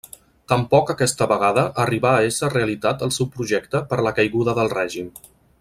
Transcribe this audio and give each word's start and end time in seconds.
Tampoc 0.51 0.87
aquesta 0.93 1.27
vegada 1.31 1.65
arribà 1.83 2.15
a 2.21 2.25
esser 2.31 2.51
realitat 2.55 3.07
el 3.09 3.15
seu 3.21 3.31
projecte 3.37 3.85
per 3.93 4.03
la 4.09 4.19
caiguda 4.21 4.61
del 4.63 4.77
règim. 4.77 5.17